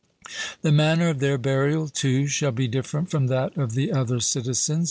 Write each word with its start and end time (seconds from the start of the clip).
The 0.63 0.71
manner 0.71 1.09
of 1.09 1.19
their 1.19 1.37
burial, 1.37 1.87
too, 1.87 2.25
shall 2.25 2.51
be 2.51 2.67
different 2.67 3.11
from 3.11 3.27
that 3.27 3.55
of 3.55 3.73
the 3.73 3.91
other 3.93 4.19
citizens. 4.19 4.79